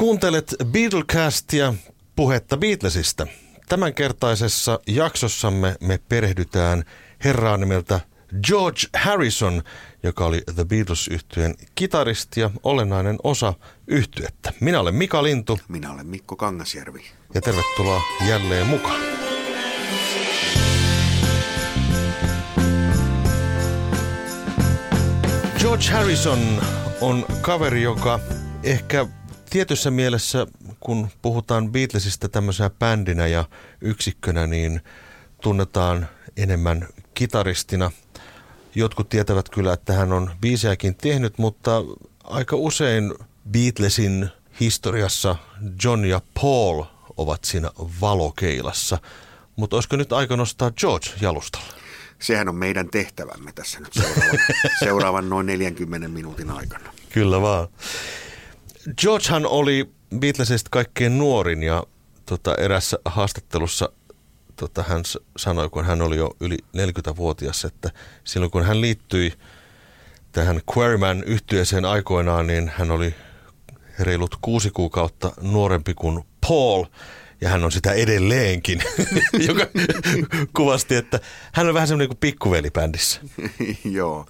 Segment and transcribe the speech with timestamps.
[0.00, 1.74] Kuuntelet Beatlecastia,
[2.16, 3.26] puhetta Beatlesista.
[3.68, 6.84] Tämänkertaisessa jaksossamme me perehdytään
[7.24, 8.00] herraan nimeltä
[8.46, 9.62] George Harrison,
[10.02, 13.54] joka oli The beatles yhtyeen kitaristi ja olennainen osa
[13.86, 14.52] yhtyettä.
[14.60, 15.60] Minä olen Mika Lintu.
[15.68, 17.10] Minä olen Mikko Kangasjärvi.
[17.34, 19.00] Ja tervetuloa jälleen mukaan.
[25.58, 26.62] George Harrison
[27.00, 28.20] on kaveri, joka
[28.62, 29.06] ehkä
[29.50, 30.46] tietyssä mielessä,
[30.80, 33.44] kun puhutaan Beatlesista tämmöisenä bändinä ja
[33.80, 34.80] yksikkönä, niin
[35.42, 37.90] tunnetaan enemmän kitaristina.
[38.74, 41.70] Jotkut tietävät kyllä, että hän on biisejäkin tehnyt, mutta
[42.24, 43.14] aika usein
[43.50, 44.28] Beatlesin
[44.60, 45.36] historiassa
[45.84, 46.84] John ja Paul
[47.16, 47.70] ovat siinä
[48.00, 48.98] valokeilassa.
[49.56, 51.74] Mutta olisiko nyt aika nostaa George jalustalle?
[52.18, 54.38] Sehän on meidän tehtävämme tässä nyt seuraavan,
[54.84, 56.92] seuraavan noin 40 minuutin aikana.
[57.10, 57.68] Kyllä vaan.
[58.98, 61.82] Georgehan oli Beatlesista kaikkein nuorin ja
[62.26, 63.92] tota, erässä haastattelussa
[64.56, 65.02] tota, hän
[65.36, 67.90] sanoi, kun hän oli jo yli 40-vuotias, että
[68.24, 69.32] silloin kun hän liittyi
[70.32, 73.14] tähän Quarryman yhtyeeseen aikoinaan, niin hän oli
[73.98, 76.84] reilut kuusi kuukautta nuorempi kuin Paul,
[77.40, 78.82] ja hän on sitä edelleenkin,
[79.48, 79.66] joka
[80.56, 81.20] kuvasti, että
[81.52, 83.20] hän on vähän semmoinen kuin pikkuveli bändissä.
[83.84, 84.26] Joo,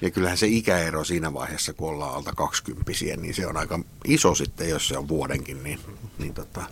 [0.00, 4.34] ja kyllähän se ikäero siinä vaiheessa, kun ollaan alta kaksikymppisiä, niin se on aika iso
[4.34, 5.80] sitten, jos se on vuodenkin, niin,
[6.18, 6.62] niin tota,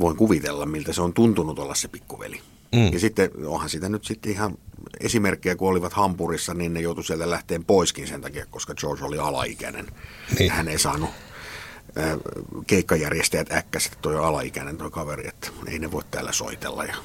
[0.00, 2.40] voin kuvitella, miltä se on tuntunut olla se pikkuveli.
[2.74, 2.92] Mm.
[2.92, 4.58] Ja sitten onhan sitä nyt sitten ihan
[5.00, 9.18] esimerkkejä, kun olivat Hampurissa, niin ne joutui sieltä lähteen poiskin sen takia, koska George oli
[9.18, 9.86] alaikäinen.
[10.38, 10.52] Niin.
[10.52, 11.10] Hän ei saanut
[11.98, 12.18] äh,
[12.66, 16.96] keikkajärjestäjät äkkäsit, että toi alaikäinen toi kaveri, että ei ne voi täällä soitella ja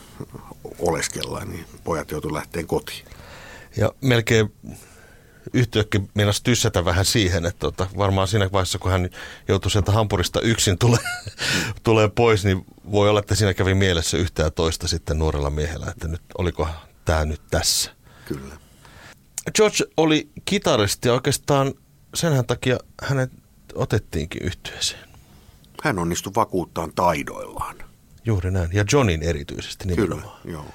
[0.79, 3.05] oleskella, niin pojat joutuivat lähteen kotiin.
[3.77, 4.53] Ja melkein
[5.53, 9.09] yhtiökin meinasi tyssätä vähän siihen, että tota, varmaan siinä vaiheessa, kun hän
[9.47, 10.97] joutui sieltä Hampurista yksin tule,
[11.83, 15.85] tulee pois, niin voi olla, että siinä kävi mielessä yhtä ja toista sitten nuorella miehellä,
[15.89, 16.67] että nyt oliko
[17.05, 17.91] tämä nyt tässä.
[18.25, 18.57] Kyllä.
[19.55, 21.73] George oli kitaristi ja oikeastaan
[22.13, 23.31] senhän takia hänet
[23.75, 25.07] otettiinkin yhtyeeseen.
[25.83, 27.75] Hän onnistui vakuuttaan taidoillaan.
[28.25, 30.39] Juuri näin, ja Johnin erityisesti nimenomaan.
[30.41, 30.65] Kyllä, joo.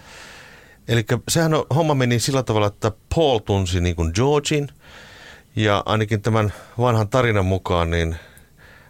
[0.89, 4.69] Eli sehän on, homma meni sillä tavalla, että Paul tunsi niin kuin Georgin
[5.57, 8.17] ja ainakin tämän vanhan tarinan mukaan niin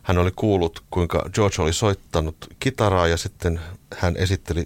[0.02, 3.60] hän oli kuullut, kuinka George oli soittanut kitaraa ja sitten
[3.96, 4.64] hän esitteli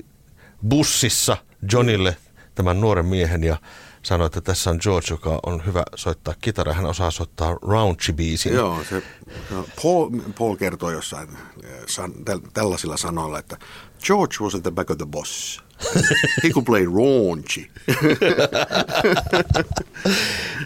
[0.69, 1.37] bussissa
[1.73, 2.17] Johnille
[2.55, 3.57] tämän nuoren miehen ja
[4.03, 6.75] sanoi, että tässä on George, joka on hyvä soittaa kitaraa.
[6.75, 8.53] Hän osaa soittaa Raunchy-biisin.
[8.53, 9.03] Joo, se,
[9.51, 11.29] no, Paul, Paul kertoi jossain
[11.65, 12.13] eh, san,
[12.55, 13.59] tällaisilla sanoilla, että
[14.03, 15.63] George was at the back of the bus.
[16.43, 17.71] He could play raunchy.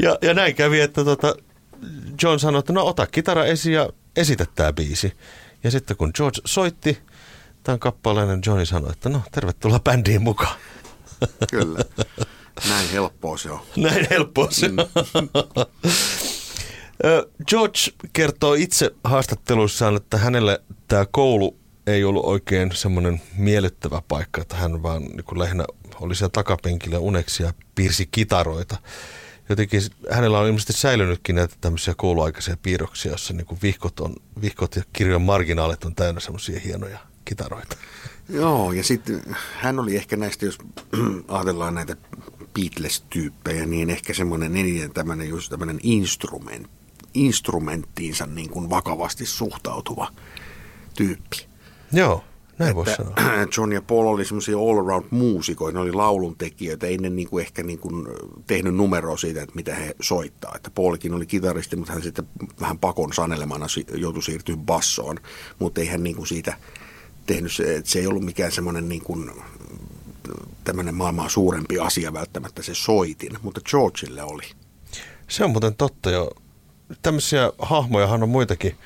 [0.04, 1.34] ja, ja näin kävi, että tota,
[2.22, 5.12] John sanoi, että no ota kitara esiin ja esitä tämä biisi.
[5.64, 6.98] Ja sitten kun George soitti
[7.62, 10.56] tämän kappaleen, niin Johnny sanoi, että no tervetuloa bändiin mukaan.
[11.50, 11.78] Kyllä.
[12.68, 13.60] Näin helppoa se on.
[13.76, 14.72] Näin helppoa se on.
[14.72, 15.28] Mm.
[17.47, 17.78] George
[18.12, 21.59] kertoo itse haastatteluissaan, että hänelle tämä koulu
[21.92, 25.64] ei ollut oikein semmoinen miellyttävä paikka, että hän vaan niin lähinnä
[26.00, 28.76] oli siellä takapenkillä uneksi ja piirsi kitaroita.
[29.48, 29.80] Jotenkin
[30.10, 35.22] hänellä on ilmeisesti säilynytkin näitä tämmöisiä kouluaikaisia piirroksia, jossa niin vihkot, on, vihkot ja kirjojen
[35.22, 37.76] marginaalit on täynnä semmoisia hienoja kitaroita.
[38.28, 39.22] Joo, ja sitten
[39.56, 40.58] hän oli ehkä näistä, jos
[41.28, 41.96] ajatellaan näitä
[42.54, 46.70] Beatles-tyyppejä, niin ehkä semmoinen eniten tämmöinen just tämmöinen instrument,
[47.14, 50.12] instrumenttiinsa niin kuin vakavasti suhtautuva
[50.96, 51.49] tyyppi.
[51.92, 52.24] Joo,
[52.58, 53.14] näin voisi sanoa.
[53.56, 57.62] John ja Paul oli semmoisia all-around muusikoita, ne oli lauluntekijöitä, ei ne niin kuin ehkä
[57.62, 58.08] niin kuin
[58.46, 60.52] tehnyt numeroa siitä, että mitä he soittaa.
[60.56, 62.28] Että Paulikin oli kitaristi, mutta hän sitten
[62.60, 65.16] vähän pakon sanelemana joutui siirtyä bassoon,
[65.58, 66.56] mutta ei hän niin kuin siitä
[67.26, 69.30] tehnyt, se, että se ei ollut mikään semmoinen niin kuin
[70.64, 74.42] tämmöinen maailmaa suurempi asia välttämättä se soitin, mutta Georgeille oli.
[75.28, 76.30] Se on muuten totta jo.
[77.02, 78.76] Tämmöisiä hahmojahan on muitakin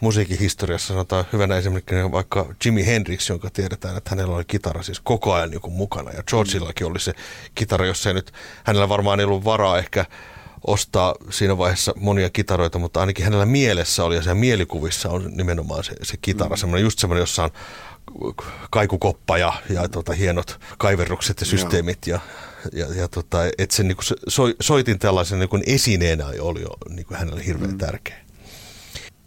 [0.00, 5.00] musiikin historiassa sanotaan hyvänä esimerkkinä vaikka Jimi Hendrix, jonka tiedetään, että hänellä oli kitara siis
[5.00, 6.10] koko ajan niin mukana.
[6.10, 7.14] Ja Georgillakin oli se
[7.54, 8.32] kitara, jossa ei nyt,
[8.64, 10.04] hänellä varmaan ei ollut varaa ehkä
[10.66, 15.84] ostaa siinä vaiheessa monia kitaroita, mutta ainakin hänellä mielessä oli ja sen mielikuvissa on nimenomaan
[15.84, 16.56] se, se kitara, mm.
[16.56, 17.50] semmoinen, just semmoinen, jossa on
[18.70, 22.20] kaikukoppa ja, ja tota, hienot kaiverrukset ja systeemit ja,
[22.72, 26.70] ja, ja tota, että se, niin kuin, so, soitin tällaisen niin kuin esineenä oli jo
[26.88, 27.78] niin kuin hänelle hirveän mm.
[27.78, 28.27] tärkeä.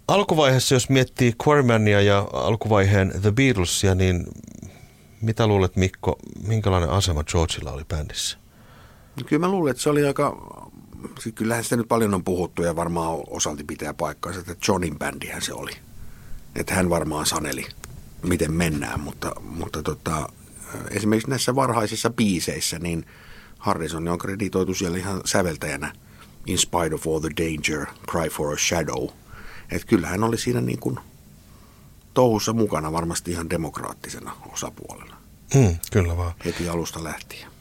[0.08, 4.26] Alkuvaiheessa, jos miettii Quarrymania ja alkuvaiheen The Beatlesia, niin
[5.22, 8.38] mitä luulet Mikko, minkälainen asema Georgeilla oli bändissä?
[9.18, 10.38] No kyllä mä luulen, että se oli aika,
[11.20, 15.42] siis kyllähän sitä nyt paljon on puhuttu ja varmaan osalti pitää paikkaansa, että Johnin bändihän
[15.42, 15.72] se oli.
[16.56, 17.66] että hän varmaan saneli,
[18.24, 20.30] miten mennään, mutta, mutta tota,
[20.92, 23.06] esimerkiksi näissä varhaisissa biiseissä, niin
[23.58, 25.94] Harrison on kreditoitu siellä ihan säveltäjänä
[26.48, 29.08] In spite of all the danger, cry for a shadow.
[29.72, 31.00] Että kyllä hän oli siinä niin kuin
[32.14, 35.18] touhussa mukana varmasti ihan demokraattisena osapuolena.
[35.54, 36.34] Mm, kyllä vaan.
[36.46, 37.52] Heti alusta lähtien.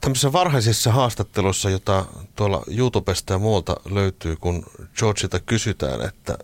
[0.00, 2.04] Tämmöisessä varhaisessa haastattelussa, jota
[2.36, 4.66] tuolla YouTubesta ja muualta löytyy, kun
[4.98, 6.38] Georgeilta kysytään, että,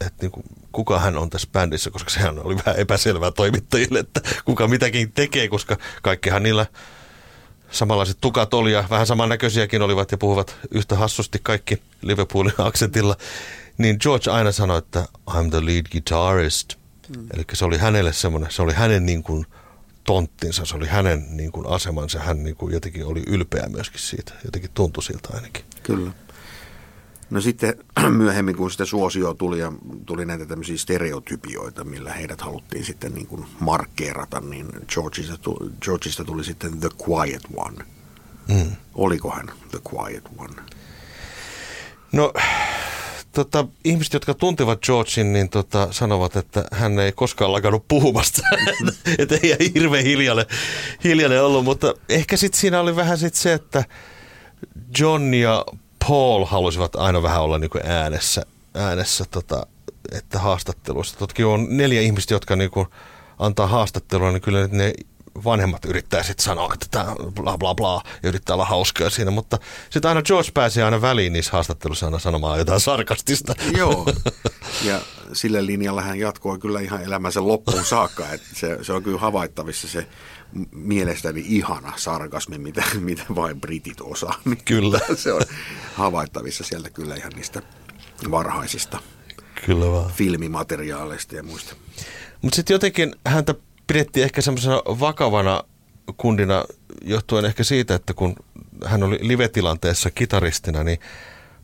[0.00, 4.20] että niin kuin, kuka hän on tässä bändissä, koska sehän oli vähän epäselvää toimittajille, että
[4.44, 6.66] kuka mitäkin tekee, koska kaikkihan niillä
[7.70, 13.16] samanlaiset tukat oli ja vähän samannäköisiäkin olivat ja puhuvat yhtä hassusti kaikki Liverpoolin aksentilla,
[13.78, 16.74] niin George aina sanoi, että I'm the lead guitarist.
[17.16, 17.26] Mm.
[17.34, 19.46] Eli se oli hänelle semmoinen, se oli hänen niin kuin
[20.04, 24.32] tonttinsa, se oli hänen niin kuin asemansa, hän niin kuin jotenkin oli ylpeä myöskin siitä,
[24.44, 25.64] jotenkin tuntui siltä ainakin.
[25.82, 26.10] Kyllä.
[27.30, 27.74] No sitten
[28.10, 29.72] myöhemmin, kun sitä suosio tuli ja
[30.06, 36.24] tuli näitä tämmöisiä stereotypioita, millä heidät haluttiin sitten niin kuin markkeerata, niin Georgeista tuli, Georgeista
[36.24, 37.84] tuli sitten The Quiet One.
[38.48, 38.76] Mm.
[38.94, 40.62] Oliko hän The Quiet One?
[42.12, 42.32] No,
[43.32, 48.42] tota, ihmiset, jotka tuntevat Georgein, niin tota, sanovat, että hän ei koskaan lakannut puhumasta.
[49.18, 50.46] että ei hirveän hiljainen,
[51.04, 53.84] hiljainen ollut, mutta ehkä sitten siinä oli vähän sit se, että
[54.98, 55.64] John ja
[56.08, 59.66] Paul halusivat aina vähän olla niin kuin äänessä, äänessä tota,
[60.12, 61.18] että haastatteluissa.
[61.18, 62.86] Totkin on neljä ihmistä, jotka niin kuin
[63.38, 64.92] antaa haastattelua, niin kyllä ne
[65.44, 69.58] vanhemmat yrittää sitten sanoa, että tämä bla bla bla, ja yrittää olla hauskaa siinä, mutta
[69.90, 73.54] sitten aina George pääsee aina väliin niissä haastatteluissa aina sanomaan jotain sarkastista.
[73.76, 74.06] Joo,
[74.88, 75.00] ja
[75.32, 79.88] sillä linjalla hän jatkoi kyllä ihan elämänsä loppuun saakka, että se, se on kyllä havaittavissa
[79.88, 80.06] se
[80.72, 84.34] mielestäni ihana sarkasmi, mitä, mitä vain britit osaa.
[84.44, 85.00] Niin kyllä.
[85.16, 85.42] Se on
[85.94, 87.62] havaittavissa sieltä kyllä ihan niistä
[88.30, 88.98] varhaisista
[89.66, 90.12] kyllä vaan.
[90.12, 91.74] filmimateriaaleista ja muista.
[92.42, 93.54] Mutta sitten jotenkin häntä
[93.86, 95.64] pidettiin ehkä semmoisena vakavana
[96.16, 96.64] kundina
[97.04, 98.36] johtuen ehkä siitä, että kun
[98.84, 100.98] hän oli live-tilanteessa kitaristina, niin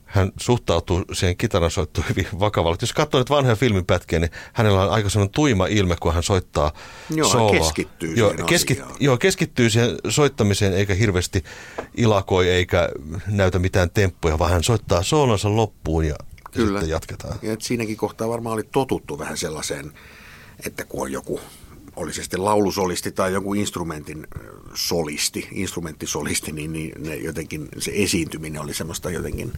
[0.09, 2.77] hän suhtautuu siihen kitaran soittuun hyvin vakavalla.
[2.81, 6.73] Jos katsoo nyt vanhoja filmipätkiä, niin hänellä on aika sellainen tuima ilme, kun hän soittaa
[7.11, 7.59] joo, sooloa.
[7.59, 11.45] keskittyy joo, keski, joo, keskittyy siihen soittamiseen eikä hirveästi
[11.97, 12.89] ilakoi eikä
[13.27, 16.17] näytä mitään temppuja, vaan hän soittaa soolonsa loppuun ja,
[16.53, 16.69] Kyllä.
[16.69, 17.39] sitten jatketaan.
[17.43, 19.93] Ja siinäkin kohtaa varmaan oli totuttu vähän sellaiseen,
[20.67, 21.41] että kun on joku
[21.99, 24.27] oli se sitten laulusolisti tai joku instrumentin
[24.75, 29.53] solisti, instrumenttisolisti, niin, niin ne jotenkin se esiintyminen oli semmoista jotenkin,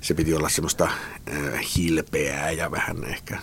[0.00, 3.38] se piti olla semmoista äh, hilpeää ja vähän ehkä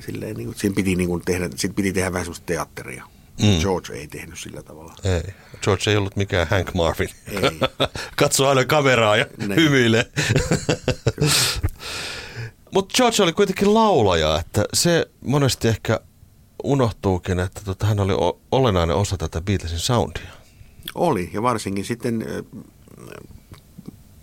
[0.00, 3.04] silleen, niin kuin, siinä piti, niin kuin tehdä, siinä piti tehdä vähän semmoista teatteria.
[3.42, 3.60] Mm.
[3.60, 4.94] George ei tehnyt sillä tavalla.
[5.04, 5.34] Ei.
[5.62, 7.08] George ei ollut mikään Hank Marvin.
[7.26, 7.40] Ei.
[8.16, 9.56] Katsoo aina kameraa ja ne.
[9.56, 10.04] hymyilee.
[12.74, 16.00] Mutta George oli kuitenkin laulaja, että se monesti ehkä
[16.64, 18.12] unohtuukin, että tota, hän oli
[18.52, 20.30] olennainen osa tätä Beatlesin soundia.
[20.94, 22.26] Oli, ja varsinkin sitten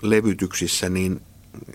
[0.01, 1.21] levytyksissä, niin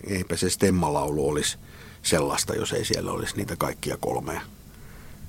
[0.07, 1.57] eipä se stemmalaulu olisi
[2.01, 4.41] sellaista, jos ei siellä olisi niitä kaikkia kolmea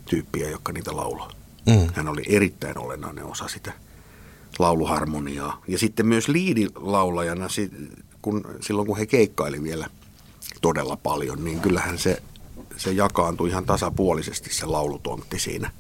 [0.05, 1.31] tyyppiä, jotka niitä laulaa.
[1.67, 1.89] Mm.
[1.95, 3.73] Hän oli erittäin olennainen osa sitä
[4.59, 5.63] lauluharmoniaa.
[5.69, 7.47] Ja sitten myös liidilaulajana,
[8.23, 9.87] kun, silloin kun he keikkaili vielä
[10.61, 12.23] todella paljon, niin kyllähän se
[12.77, 15.71] se jakaantui ihan tasapuolisesti se laulutontti siinä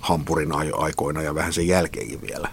[0.00, 2.48] Hampurin aikoina ja vähän sen jälkeenkin vielä.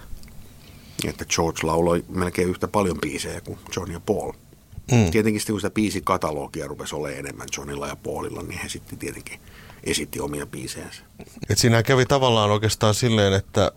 [1.07, 4.31] Että George lauloi melkein yhtä paljon biisejä kuin John ja Paul.
[4.91, 5.11] Mm.
[5.11, 9.39] Tietenkin sitten kun sitä biisikatalogia rupesi olemaan enemmän Johnilla ja Paulilla, niin he sitten tietenkin
[9.83, 11.01] esitti omia biisejänsä.
[11.49, 13.71] Et siinä kävi tavallaan oikeastaan silleen, että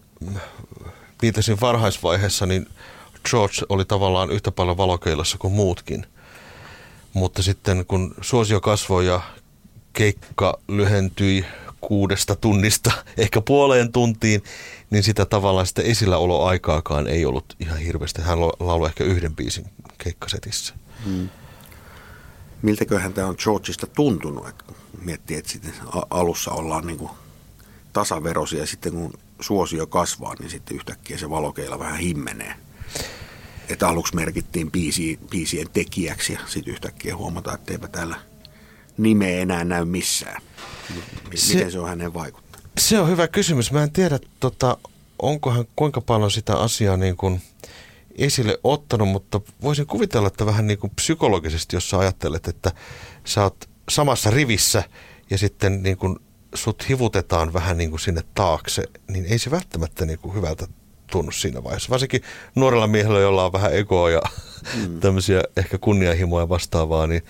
[1.21, 2.67] Beatlesin varhaisvaiheessa niin
[3.31, 6.07] George oli tavallaan yhtä paljon valokeilassa kuin muutkin.
[7.13, 9.21] Mutta sitten kun suosio kasvoi ja
[9.97, 11.45] keikka lyhentyi
[11.81, 14.43] kuudesta tunnista ehkä puoleen tuntiin,
[14.91, 18.23] niin sitä tavallaan sitä esilläoloaikaakaan ei ollut ihan hirveästi.
[18.23, 19.67] Hän lauloi ehkä yhden biisin
[19.99, 20.75] keikkasetissä.
[21.05, 21.29] Hmm.
[22.63, 24.65] Miltäköhän tämä on Georgeista tuntunut, että
[25.03, 25.75] miettii, että sitten
[26.11, 27.11] alussa ollaan niin kuin
[27.93, 32.55] tasaverosia ja sitten kun suosio kasvaa, niin sitten yhtäkkiä se valokeila vähän himmenee.
[33.69, 38.17] Että aluksi merkittiin biisi, biisien tekijäksi ja sitten yhtäkkiä huomataan, että eipä täällä–
[38.99, 40.43] nimeä enää näy missään.
[41.25, 42.67] Miten se, se on hänen vaikuttanut?
[42.79, 43.73] Se on hyvä kysymys.
[43.73, 44.79] Mä en tiedä, tota,
[45.19, 47.41] onko hän kuinka paljon sitä asiaa niin kuin
[48.19, 52.73] esille ottanut, mutta voisin kuvitella, että vähän niin kuin psykologisesti, jos sä ajattelet, että
[53.25, 54.85] sä oot samassa rivissä
[55.31, 56.17] ja sitten niin kuin
[56.55, 60.67] sut hivutetaan vähän niin kuin sinne taakse, niin ei se välttämättä niin kuin hyvältä
[61.11, 61.91] tunnu siinä vaiheessa.
[61.91, 62.23] Varsinkin
[62.55, 64.23] nuorella miehellä, jolla on vähän egoa ja
[64.75, 65.01] mm.
[65.01, 67.23] tämmöisiä ehkä kunnianhimoja vastaavaa, niin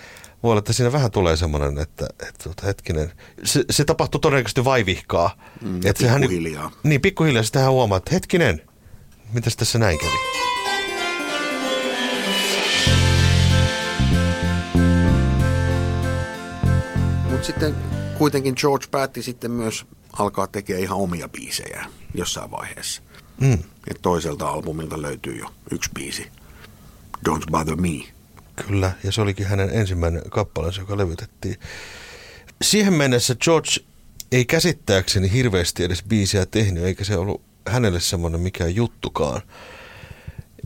[0.46, 3.12] Voi olla, että siinä vähän tulee semmoinen, että, että tuota, hetkinen,
[3.44, 5.38] se, se tapahtuu todennäköisesti vaivihkaa.
[5.62, 6.70] Mm, että sehän, pikkuhiljaa.
[6.82, 7.42] Niin, pikkuhiljaa.
[7.42, 8.62] Sitten hän huomaa, että hetkinen,
[9.32, 10.16] mitäs tässä näin kävi?
[17.30, 17.74] Mutta sitten
[18.18, 23.02] kuitenkin George päätti sitten myös alkaa tekemään ihan omia biisejä jossain vaiheessa.
[23.40, 23.58] Mm.
[23.90, 26.26] Et toiselta albumilta löytyy jo yksi biisi,
[27.28, 28.15] Don't Bother Me.
[28.56, 31.56] Kyllä, ja se olikin hänen ensimmäinen kappaleensa, joka levytettiin.
[32.62, 33.70] Siihen mennessä George
[34.32, 39.42] ei käsittääkseni hirveästi edes biisiä tehnyt, eikä se ollut hänelle semmoinen mikään juttukaan.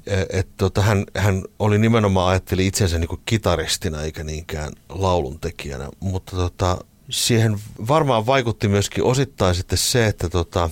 [0.06, 5.88] E- Et tota, hän, hän oli nimenomaan ajatteli itsensä niin kuin kitaristina eikä niinkään lauluntekijänä,
[6.00, 6.78] mutta tota,
[7.10, 10.70] siihen varmaan vaikutti myöskin osittain sitten se, että tota,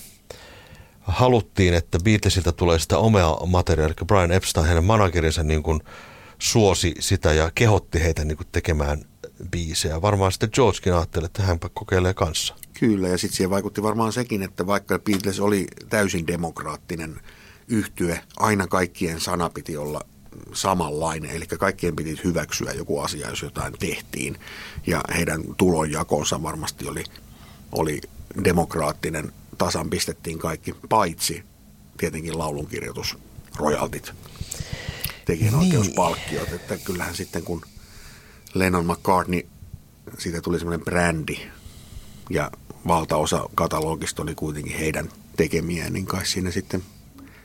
[1.00, 5.80] haluttiin, että Beatlesilta tulee sitä omea materiaalia, eli Brian Epstein, hänen managerinsa niin kuin
[6.38, 9.04] suosi sitä ja kehotti heitä niin kuin tekemään
[9.50, 10.02] biisejä.
[10.02, 12.54] Varmaan sitten Georgekin ajatteli, että hänpä kokeilee kanssa.
[12.80, 17.21] Kyllä, ja sitten siihen vaikutti varmaan sekin, että vaikka Beatles oli täysin demokraattinen
[17.68, 20.00] yhtye, aina kaikkien sana piti olla
[20.52, 24.38] samanlainen, eli kaikkien piti hyväksyä joku asia, jos jotain tehtiin,
[24.87, 27.04] ja heidän tulonjakonsa varmasti oli,
[27.73, 28.00] oli
[28.45, 31.42] demokraattinen, tasan pistettiin kaikki, paitsi
[31.99, 33.18] tietenkin laulunkirjoitus,
[33.57, 34.12] royaltit,
[35.28, 37.62] tekijänoikeuspalkkiot, että kyllähän sitten kun
[38.54, 39.42] Lennon McCartney,
[40.18, 41.38] siitä tuli semmoinen brändi,
[42.30, 42.50] ja
[42.87, 46.82] valtaosa katalogista oli kuitenkin heidän tekemiä, niin kai siinä sitten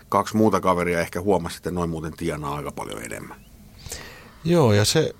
[0.10, 3.42] kaksi muuta kaveria ehkä huomasi, että noin muuten tienaa aika paljon enemmän.
[4.44, 5.14] Joo, ja se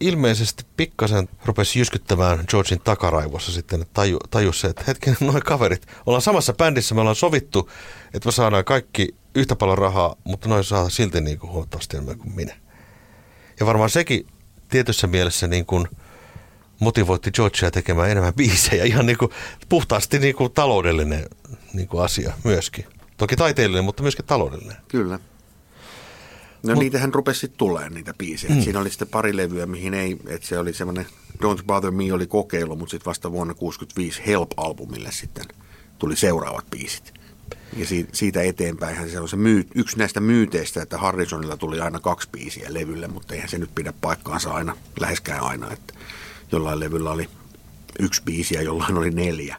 [0.00, 5.86] ilmeisesti pikkasen rupesi jyskyttämään Georgein takaraivossa sitten, että taju, tajus se, että hetken, noin kaverit,
[6.06, 7.70] ollaan samassa bändissä, me ollaan sovittu,
[8.14, 12.18] että me saadaan kaikki yhtä paljon rahaa, mutta noin saa silti niin kuin huomattavasti enemmän
[12.18, 12.56] kuin minä.
[13.60, 14.26] Ja varmaan sekin
[14.68, 15.88] tietyssä mielessä niin kuin
[16.80, 19.30] motivoitti Georgea tekemään enemmän biisejä, ihan niin kuin
[19.68, 21.26] puhtaasti niin kuin taloudellinen
[21.72, 22.84] niin kuin asia myöskin.
[23.16, 24.76] Toki taiteellinen, mutta myöskin taloudellinen.
[24.88, 25.18] Kyllä.
[26.62, 28.54] No Mut, niitähän rupesi sitten tulemaan niitä biisejä.
[28.54, 28.62] Mm.
[28.62, 31.06] Siinä oli sitten pari levyä, mihin ei, että se oli semmoinen
[31.42, 35.44] Don't Bother Me oli kokeilu, mutta sitten vasta vuonna 65 Help-albumille sitten
[35.98, 37.17] tuli seuraavat biisit.
[37.76, 42.28] Ja siitä eteenpäin se on se myy, yksi näistä myyteistä, että Harrisonilla tuli aina kaksi
[42.32, 45.94] biisiä levylle, mutta eihän se nyt pidä paikkaansa aina, läheskään aina, että
[46.52, 47.28] jollain levyllä oli
[47.98, 49.56] yksi biisi ja jollain oli neljä.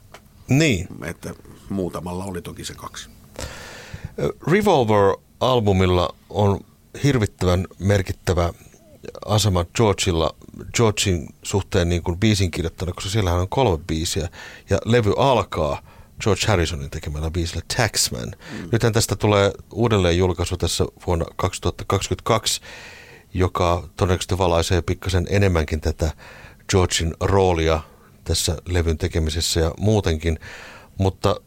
[0.49, 0.87] Niin.
[1.05, 1.33] Että
[1.69, 3.09] muutamalla oli toki se kaksi.
[4.47, 6.59] Revolver-albumilla on
[7.03, 8.53] hirvittävän merkittävä
[9.25, 10.35] asema Georgeilla,
[10.75, 14.29] Georgein suhteen niin kuin biisin kirjoittanut, koska siellähän on kolme biisiä
[14.69, 15.81] ja levy alkaa
[16.23, 18.31] George Harrisonin tekemällä biisillä Taxman.
[18.51, 18.69] Mm.
[18.71, 22.61] Nythän tästä tulee uudelleen julkaisu tässä vuonna 2022,
[23.33, 26.11] joka todennäköisesti valaisee pikkasen enemmänkin tätä
[26.69, 27.81] Georgein roolia
[28.23, 30.39] tässä levyn tekemisessä ja muutenkin,
[30.97, 31.41] mutta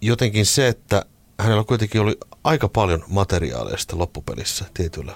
[0.00, 1.04] jotenkin se, että
[1.38, 5.12] hänellä kuitenkin oli aika paljon materiaaleista loppupelissä tietyllä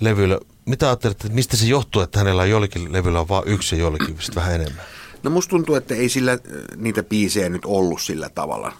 [0.00, 0.38] levyllä.
[0.64, 4.18] Mitä ajattelet, että mistä se johtuu, että hänellä jollakin levyllä on vain yksi ja jollakin
[4.34, 4.84] vähän enemmän?
[5.24, 6.38] No musta tuntuu, että ei sillä
[6.76, 8.72] niitä biisejä nyt ollut sillä tavalla.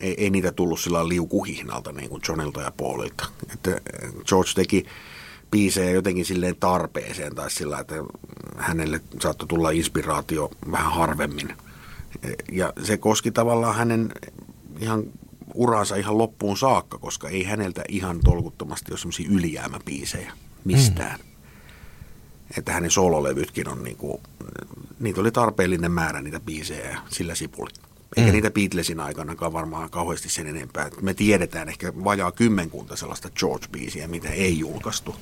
[0.00, 3.26] Ei, ei niitä tullut sillä liukuhihnalta niin kuin Johnilta ja Paulilta.
[3.52, 3.80] Että
[4.26, 4.86] George teki
[5.50, 7.94] biisejä jotenkin silleen tarpeeseen tai sillä, että
[8.56, 11.56] hänelle saattoi tulla inspiraatio vähän harvemmin.
[12.52, 14.12] Ja se koski tavallaan hänen
[14.78, 15.04] ihan
[15.54, 20.32] uransa ihan loppuun saakka, koska ei häneltä ihan tolkuttomasti ole semmoisia ylijäämäbiisejä
[20.64, 21.20] mistään.
[21.20, 21.29] Mm.
[22.58, 24.20] Että hänen sololevytkin on niinku,
[25.00, 27.70] niitä oli tarpeellinen määrä niitä biisejä ja sillä sipuli.
[28.16, 28.32] Eikä mm.
[28.32, 30.90] niitä Beatlesin aikanakaan varmaan kauheasti sen enempää.
[31.00, 35.16] Me tiedetään ehkä vajaa kymmenkunta sellaista George-biisiä, mitä ei julkaistu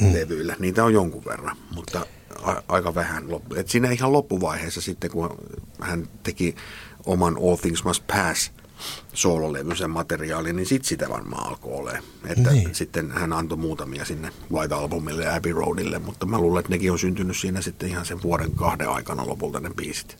[0.00, 0.12] mm.
[0.12, 0.56] levyillä.
[0.58, 2.06] Niitä on jonkun verran, mutta
[2.42, 3.24] a- aika vähän.
[3.56, 5.38] Et siinä ihan loppuvaiheessa sitten, kun
[5.80, 6.54] hän teki
[7.06, 8.52] oman All Things Must Pass
[9.14, 12.04] soololevyisen materiaalin, niin sitten sitä varmaan alkoi olemaan.
[12.26, 12.74] Että niin.
[12.74, 16.92] sitten hän antoi muutamia sinne White Albumille ja Abbey Roadille, mutta mä luulen, että nekin
[16.92, 20.16] on syntynyt siinä sitten ihan sen vuoden kahden aikana lopulta ne biisit.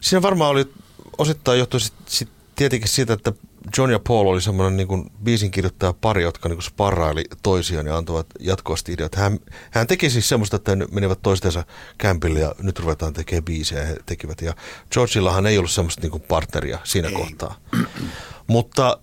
[0.00, 0.72] Siinä varmaan oli
[1.18, 3.32] osittain johtu sit, sit tietenkin siitä, että
[3.78, 7.86] John ja Paul oli semmoinen niin kuin biisin kirjoittaja pari, jotka niin kuin sparraili toisiaan
[7.86, 9.14] ja antoivat jatkuvasti ideat.
[9.14, 9.38] Hän,
[9.70, 11.64] hän teki siis semmoista, että he menivät toistensa
[11.98, 14.40] kämpille ja nyt ruvetaan tekemään biisejä he tekivät.
[14.40, 14.54] Ja
[14.90, 17.14] Georgillahan ei ollut semmoista niin kuin partneria siinä ei.
[17.14, 17.56] kohtaa.
[18.46, 18.98] Mutta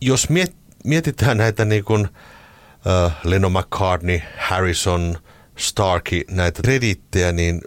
[0.00, 5.18] jos miet, mietitään näitä niin kuin, uh, Lennon McCartney, Harrison,
[5.56, 7.60] Starkey, näitä krediittejä, niin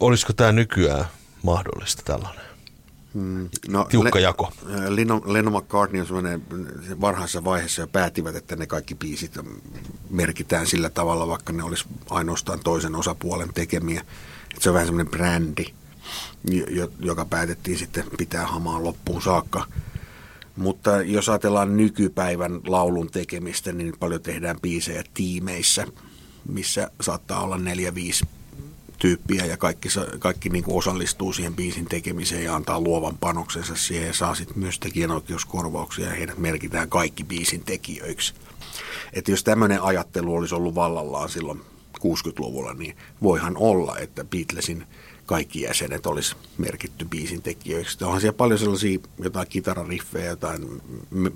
[0.00, 1.04] olisiko tämä nykyään
[1.42, 2.45] mahdollista tällainen?
[3.16, 4.52] Mm, no, Tiukka jako.
[4.88, 6.42] Lennon, Lennon McCartney on sellainen
[7.00, 9.38] varhaisessa vaiheessa jo päättivät, että ne kaikki biisit
[10.10, 14.00] merkitään sillä tavalla, vaikka ne olisi ainoastaan toisen osapuolen tekemiä.
[14.50, 15.64] Että se on vähän semmoinen brändi,
[17.00, 19.64] joka päätettiin sitten pitää hamaan loppuun saakka.
[20.56, 25.86] Mutta jos ajatellaan nykypäivän laulun tekemistä, niin paljon tehdään biisejä tiimeissä,
[26.48, 28.24] missä saattaa olla neljä, viisi
[28.98, 29.88] tyyppiä ja kaikki,
[30.18, 34.58] kaikki niin kuin osallistuu siihen biisin tekemiseen ja antaa luovan panoksensa siihen ja saa sitten
[34.58, 38.34] myös tekijänoikeuskorvauksia ja heidät merkitään kaikki biisin tekijöiksi.
[39.12, 41.60] Että jos tämmöinen ajattelu olisi ollut vallallaan silloin
[41.98, 44.86] 60-luvulla, niin voihan olla, että Beatlesin
[45.26, 48.04] kaikki jäsenet olisi merkitty biisin tekijöiksi.
[48.04, 50.82] Onhan siellä paljon sellaisia jotain kitarariffejä, jotain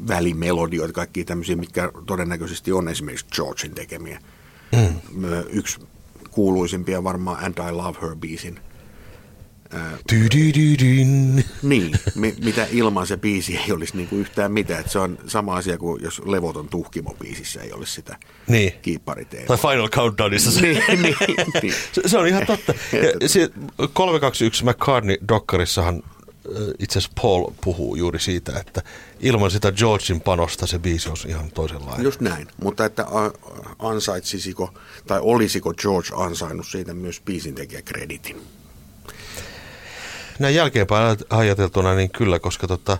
[0.09, 4.21] välimelodioita, kaikki tämmöisiä, mitkä todennäköisesti on esimerkiksi Georgein tekemiä.
[4.73, 5.25] Mm.
[5.51, 5.79] Yksi
[6.31, 8.61] kuuluisimpia varmaan And I Love Her-biisin.
[11.63, 11.93] Niin,
[12.45, 14.81] mitä ilman se biisi ei olisi niin kuin yhtään mitään.
[14.81, 18.17] Että se on sama asia kuin jos Levoton tuhkimo-biisissä ei olisi sitä
[18.49, 18.73] niin.
[18.83, 19.47] kiippariteemaa.
[19.47, 20.51] Tai Final Countdownissa.
[20.51, 21.17] Se, niin, niin,
[21.63, 21.75] niin.
[21.93, 22.75] se, se on ihan totta.
[22.93, 23.49] Ja, se
[23.93, 26.03] 321 McCartney-dokkarissahan
[26.79, 28.83] itse asiassa Paul puhuu juuri siitä, että
[29.21, 32.05] ilman sitä Georgein panosta se biisi olisi ihan toisenlainen.
[32.05, 33.07] Just näin, mutta että
[33.79, 34.75] ansaitsisiko
[35.07, 37.23] tai olisiko George ansainnut siitä myös
[37.85, 38.43] kreditin?
[40.39, 42.99] Näin jälkeenpäin ajateltuna niin kyllä, koska tota,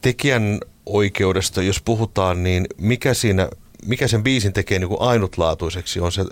[0.00, 3.48] tekijän oikeudesta, jos puhutaan, niin mikä siinä
[3.86, 6.24] mikä sen biisin tekee niin kuin ainutlaatuiseksi on se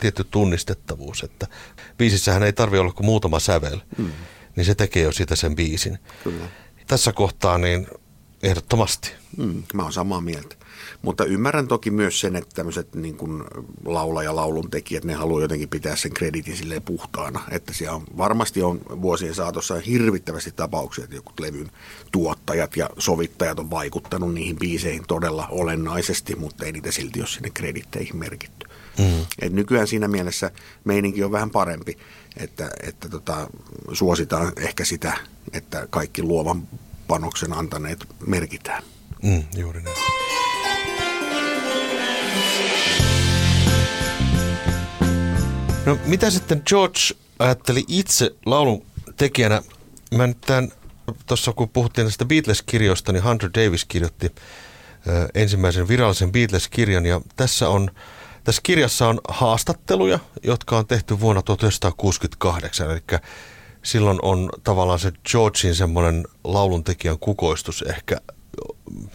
[0.00, 1.46] tietty tunnistettavuus, että
[1.98, 3.78] biisissähän ei tarvitse olla kuin muutama sävel.
[3.98, 4.10] Mm
[4.56, 5.98] niin se tekee jo sitä sen biisin.
[6.24, 6.44] Kyllä.
[6.86, 7.86] Tässä kohtaa niin
[8.42, 9.12] ehdottomasti.
[9.36, 10.56] Mm, mä oon samaa mieltä.
[11.02, 13.44] Mutta ymmärrän toki myös sen, että tämmöiset niin kuin
[13.84, 17.40] laula- ja laulun tekijät, ne haluaa jotenkin pitää sen kreditin silleen puhtaana.
[17.50, 21.70] Että siellä on, varmasti on vuosien saatossa hirvittävästi tapauksia, että joku levyn
[22.12, 27.50] tuottajat ja sovittajat on vaikuttanut niihin biiseihin todella olennaisesti, mutta ei niitä silti ole sinne
[27.50, 28.63] kreditteihin merkitty.
[28.98, 29.26] Mm.
[29.42, 30.50] Et nykyään siinä mielessä
[30.84, 31.98] meininki on vähän parempi
[32.36, 33.46] että, että tota,
[33.92, 35.16] suositaan ehkä sitä,
[35.52, 36.68] että kaikki luovan
[37.08, 38.82] panoksen antaneet merkitään.
[39.22, 39.96] Mm, juuri näin.
[45.86, 47.00] No mitä sitten George
[47.38, 49.62] ajatteli itse laulun tekijänä?
[50.14, 50.72] Mä nyt tämän,
[51.26, 54.26] tuossa kun puhuttiin näistä Beatles-kirjoista, niin Hunter Davis kirjoitti
[55.06, 57.90] ö, ensimmäisen virallisen Beatles-kirjan ja tässä on
[58.44, 63.00] tässä kirjassa on haastatteluja, jotka on tehty vuonna 1968, eli
[63.82, 68.20] silloin on tavallaan se Georgein semmoinen lauluntekijän kukoistus ehkä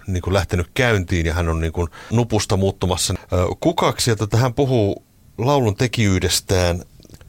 [0.08, 3.14] niin kuin lähtenyt käyntiin ja hän on niin kuin nupusta muuttumassa
[3.60, 4.12] kukaksi.
[4.12, 5.04] Ja hän puhuu
[5.38, 6.84] laulun tekijöydestään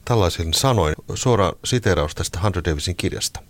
[0.05, 3.41] tällaisin sanoin, suora siteraus tästä Hunter Davisin kirjasta.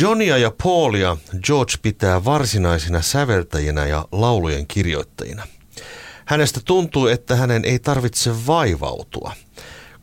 [0.00, 5.46] Johnia ja Paulia George pitää varsinaisina säveltäjinä ja laulujen kirjoittajina–
[6.26, 9.32] Hänestä tuntuu, että hänen ei tarvitse vaivautua,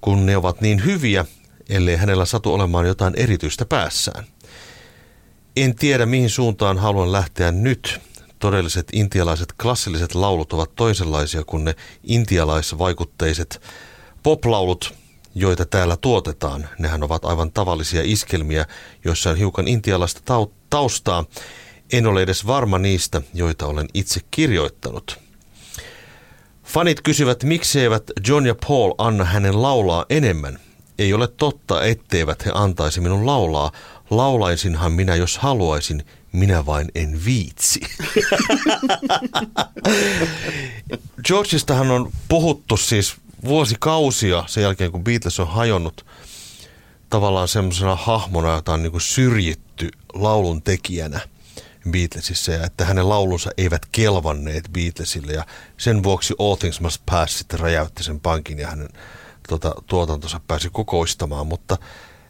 [0.01, 1.25] kun ne ovat niin hyviä,
[1.69, 4.23] ellei hänellä satu olemaan jotain erityistä päässään.
[5.55, 7.99] En tiedä, mihin suuntaan haluan lähteä nyt.
[8.39, 13.61] Todelliset intialaiset klassilliset laulut ovat toisenlaisia kuin ne intialaisvaikutteiset
[14.23, 14.93] poplaulut,
[15.35, 16.69] joita täällä tuotetaan.
[16.79, 18.65] Nehän ovat aivan tavallisia iskelmiä,
[19.05, 20.21] joissa on hiukan intialaista
[20.69, 21.25] taustaa.
[21.93, 25.28] En ole edes varma niistä, joita olen itse kirjoittanut.
[26.69, 30.59] Fanit kysyvät, miksi eivät John ja Paul anna hänen laulaa enemmän.
[30.99, 33.71] Ei ole totta, etteivät he antaisi minun laulaa.
[34.09, 36.05] Laulaisinhan minä, jos haluaisin.
[36.31, 37.79] Minä vain en viitsi.
[41.27, 46.05] Georgestahan on puhuttu siis vuosikausia sen jälkeen, kun Beatles on hajonnut
[47.09, 51.19] tavallaan semmoisena hahmona, jota on niin syrjitty laulun tekijänä–
[51.91, 55.45] Beatlesissa ja että hänen laulunsa eivät kelvanneet Beatlesille ja
[55.77, 58.89] sen vuoksi All Things Must Pass sitten räjäytti sen pankin ja hänen
[59.47, 61.77] tuota, tuotantonsa pääsi kokoistamaan, mutta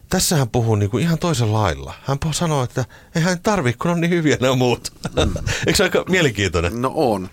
[0.09, 1.93] tässä hän puhuu niin kuin ihan toisen lailla.
[2.03, 2.85] Hän sanoo, että
[3.15, 4.93] ei hän tarvitse, kun on niin hyviä nämä muut.
[5.15, 5.33] Mm.
[5.67, 6.81] Eikö se aika mielenkiintoinen?
[6.81, 7.29] No on.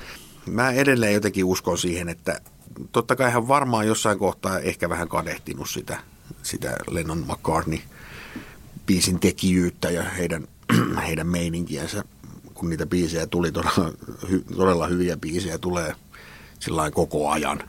[0.46, 2.40] Mä edelleen jotenkin uskon siihen, että
[2.92, 5.98] totta kai hän varmaan jossain kohtaa ehkä vähän kadehtinut sitä,
[6.42, 7.78] sitä Lennon McCartney
[8.86, 10.48] biisin tekijyyttä ja heidän,
[11.06, 12.04] heidän meininkiänsä
[12.56, 13.92] kun niitä biisejä tuli, todella,
[14.30, 15.94] hy, todella hyviä biisejä tulee
[16.60, 17.62] sillä koko ajan.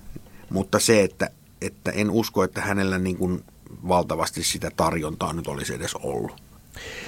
[0.49, 1.29] Mutta se, että,
[1.61, 3.43] että en usko, että hänellä niin kuin
[3.87, 6.31] valtavasti sitä tarjontaa nyt olisi edes ollut.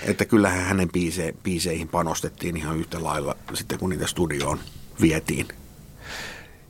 [0.04, 4.60] Että kyllähän hänen biise, biiseihin panostettiin ihan yhtä lailla sitten, kun niitä studioon
[5.02, 5.48] vietiin.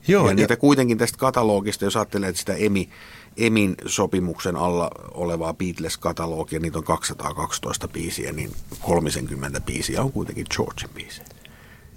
[0.08, 2.90] Joo, ja, ja niitä kuitenkin tästä katalogista, jos ajattelee, että sitä Emi,
[3.38, 10.94] Emin sopimuksen alla olevaa Beatles-katalogia, niitä on 212 biisiä, niin 30 biisiä on kuitenkin Georgein
[10.94, 11.26] biisiä.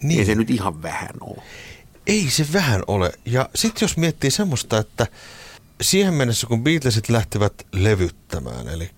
[0.03, 0.21] Niin.
[0.21, 1.43] Ei se nyt ihan vähän ole.
[2.07, 3.13] Ei se vähän ole.
[3.25, 5.07] Ja sitten jos miettii semmoista, että
[5.81, 8.91] siihen mennessä kun Beatlesit lähtivät levyttämään, eli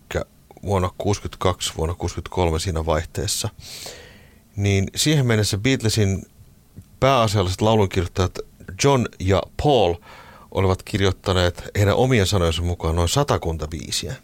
[0.62, 3.48] vuonna 62, vuonna 63 siinä vaihteessa,
[4.56, 6.26] niin siihen mennessä Beatlesin
[7.00, 8.38] pääasialliset laulunkirjoittajat
[8.84, 9.94] John ja Paul
[10.54, 14.14] olivat kirjoittaneet heidän omien sanojensa mukaan noin satakunta biisiä.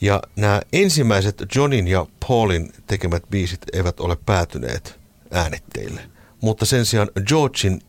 [0.00, 5.00] Ja nämä ensimmäiset Johnin ja Paulin tekemät biisit eivät ole päätyneet
[5.30, 6.00] äänetteille.
[6.40, 7.80] Mutta sen sijaan Georgein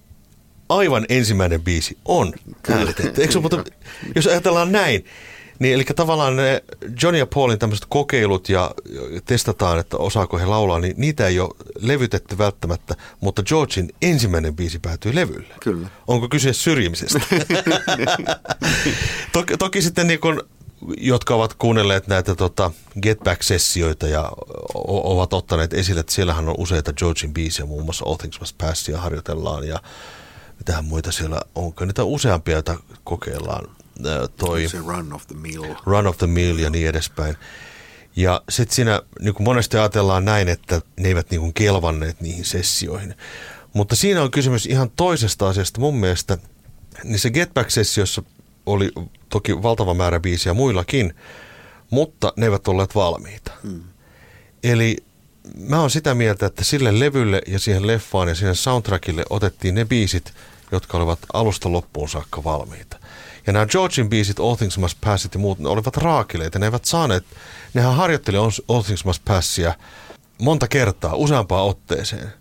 [0.69, 2.33] aivan ensimmäinen biisi on
[2.69, 3.21] äänitetty.
[3.21, 3.63] Eikö, mutta
[4.15, 5.05] jos ajatellaan näin,
[5.59, 6.63] niin, eli tavallaan ne
[7.01, 8.71] John ja Paulin tämmöiset kokeilut ja
[9.25, 14.79] testataan, että osaako he laulaa, niin niitä ei ole levytetty välttämättä, mutta Georgein ensimmäinen biisi
[14.79, 15.53] päätyy levylle.
[15.63, 15.87] Kyllä.
[16.07, 17.19] Onko kyse syrjimisestä?
[19.33, 20.43] toki, toki sitten niin kun,
[20.97, 24.31] jotka ovat kuunnelleet näitä tota, Get Back-sessioita ja
[24.73, 28.57] o- ovat ottaneet esille, että siellähän on useita Georgein biisejä, muun muassa All Things Must
[28.57, 29.79] Pass ja harjoitellaan ja
[30.57, 31.85] mitähän muita siellä onko.
[31.85, 33.67] Niitä useampia, joita kokeillaan
[34.37, 35.75] toi se Run of the Mill.
[35.85, 37.35] Run of the Mill ja niin edespäin.
[38.15, 42.45] Ja sitten siinä niin kuin monesti ajatellaan näin, että ne eivät niin kuin kelvanneet niihin
[42.45, 43.15] sessioihin.
[43.73, 46.37] Mutta siinä on kysymys ihan toisesta asiasta mun mielestä.
[47.03, 48.23] Niissä Get Back-sessioissa
[48.65, 48.91] oli
[49.29, 51.15] toki valtava määrä biisiä muillakin,
[51.89, 53.51] mutta ne eivät olleet valmiita.
[53.63, 53.83] Hmm.
[54.63, 54.97] Eli
[55.59, 59.85] mä oon sitä mieltä, että sille levylle ja siihen leffaan ja siihen soundtrackille otettiin ne
[59.85, 60.33] biisit,
[60.71, 62.99] jotka olivat alusta loppuun saakka valmiita.
[63.47, 66.59] Ja nämä Georgin biisit, All Things Must Passit ja muut, ne olivat raakileita.
[66.59, 67.25] Ne eivät saaneet,
[67.73, 69.73] nehän harjoitteli All Things Must Passia
[70.41, 72.33] monta kertaa, useampaan otteeseen.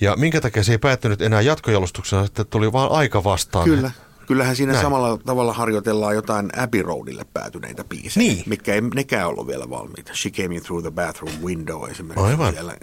[0.00, 3.64] Ja minkä takia se ei päättynyt enää jatkojalostuksena, että tuli vaan aika vastaan.
[3.64, 3.90] Kyllä.
[4.26, 4.84] Kyllähän siinä Näin.
[4.84, 8.42] samalla tavalla harjoitellaan jotain Abbey Roadille päätyneitä biisejä, niin.
[8.46, 10.14] mitkä ei nekään ollut vielä valmiita.
[10.14, 12.30] She Came In Through the Bathroom Window esimerkiksi.
[12.30, 12.54] Aivan.
[12.54, 12.76] Vielä,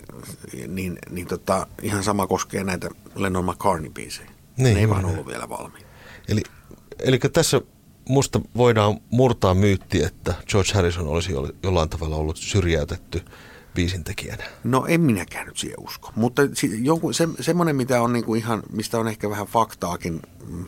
[0.67, 4.29] niin, niin tota, ihan sama koskee näitä Lennon McCartney-biisejä.
[4.57, 5.87] Niin, ne ei vaan ollut vielä valmiita.
[6.27, 6.41] Eli
[7.05, 7.61] Eli tässä
[8.09, 11.31] musta voidaan murtaa myytti, että George Harrison olisi
[11.63, 13.21] jollain tavalla ollut syrjäytetty
[13.75, 14.43] biisintekijänä.
[14.63, 16.41] No en minäkään nyt siihen usko, mutta
[16.81, 20.65] jonkun, se, semmoinen, mitä on niinku ihan, mistä on ehkä vähän faktaakin, mm,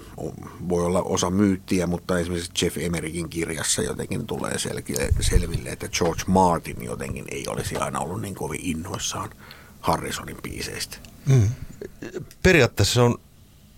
[0.69, 6.23] voi olla osa myyttiä, mutta esimerkiksi Jeff Emerickin kirjassa jotenkin tulee selkeä, selville, että George
[6.28, 9.30] Martin jotenkin ei olisi aina ollut niin kovin innoissaan
[9.80, 10.97] Harrisonin biiseistä.
[11.26, 11.50] Mm.
[12.43, 13.17] Periaatteessa se on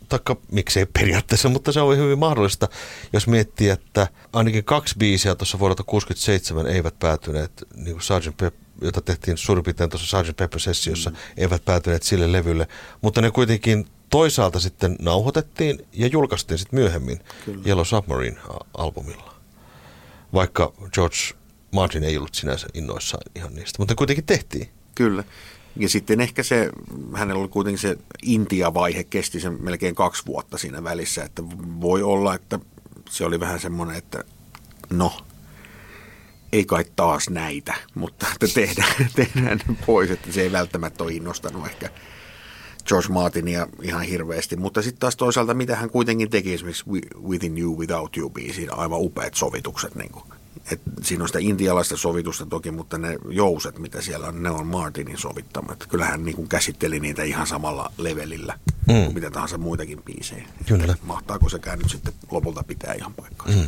[0.10, 2.68] taikka miksei periaatteessa, mutta se on hyvin mahdollista,
[3.14, 8.38] jos miettii, että ainakin kaksi biisiä tuossa vuodelta 67 eivät päätyneet, niin kuin Sgt.
[8.38, 10.38] Pep, jota tehtiin suurin piirtein tuossa Sgt.
[10.38, 11.16] Pepper-sessiossa, mm.
[11.38, 12.68] eivät päätyneet sille levylle,
[13.02, 17.62] mutta ne kuitenkin toisaalta sitten nauhoitettiin ja julkaistiin sitten myöhemmin Kyllä.
[17.66, 19.34] Yellow Submarine-albumilla.
[20.34, 21.18] Vaikka George
[21.72, 24.70] Martin ei ollut sinänsä innoissaan ihan niistä, mutta kuitenkin tehtiin.
[24.96, 25.24] Kyllä.
[25.76, 26.70] Ja sitten ehkä se,
[27.14, 31.44] hänellä oli kuitenkin se Intia-vaihe, kesti sen melkein kaksi vuotta siinä välissä, että
[31.82, 32.60] voi olla, että
[33.10, 34.24] se oli vähän semmoinen, että
[34.90, 35.18] no,
[36.52, 41.66] ei kai taas näitä, mutta että tehdään, tehdään pois, että se ei välttämättä ole innostanut
[41.66, 41.90] ehkä
[42.88, 44.56] George Martinia ihan hirveästi.
[44.56, 46.86] Mutta sitten taas toisaalta, mitä hän kuitenkin teki esimerkiksi
[47.28, 50.24] Within You, Without You biisiin, aivan upeat sovitukset niin kuin
[50.72, 54.68] et siinä on sitä intialaista sovitusta toki, mutta ne jouset, mitä siellä on, ne on
[54.68, 55.88] Martinin sovittamat.
[55.88, 59.04] Kyllähän niin kuin käsitteli niitä ihan samalla levelillä mm.
[59.04, 60.48] kuin mitä tahansa muitakin biisejä.
[60.68, 60.94] Kyllä.
[60.94, 63.48] Et mahtaako sekään nyt sitten lopulta pitää ihan paikkaa?
[63.48, 63.68] Mm.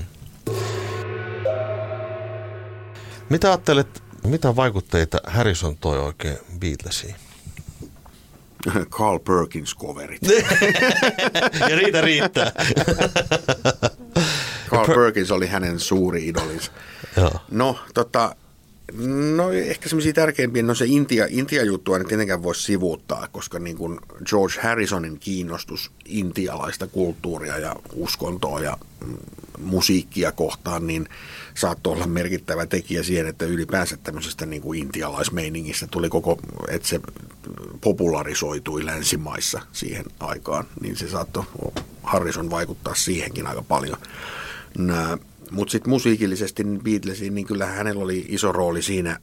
[3.30, 7.16] Mitä ajattelet, mitä vaikutteita Harrison toi oikein Beatlesiin?
[8.90, 10.22] Carl Perkins coverit.
[11.70, 12.52] ja riitä riittää.
[14.72, 16.72] Carl per- Perkins oli hänen suuri idolinsa.
[17.52, 18.36] No, tota,
[19.36, 24.00] No ehkä semmoisia tärkeimpiä, no se Intia, Intia-juttua ei tietenkään voi sivuuttaa, koska niin kuin
[24.26, 29.18] George Harrisonin kiinnostus intialaista kulttuuria ja uskontoa ja mm,
[29.60, 31.10] musiikkia kohtaan, niin
[31.54, 37.00] saattoi olla merkittävä tekijä siihen, että ylipäänsä tämmöisestä niin kuin intialaismeiningistä tuli koko, että se
[37.82, 41.44] popularisoitui länsimaissa siihen aikaan, niin se saattoi
[42.04, 43.98] Harrison vaikuttaa siihenkin aika paljon.
[45.52, 49.20] Mutta sitten musiikillisesti niin Beatlesiin, niin kyllä hänellä oli iso rooli siinä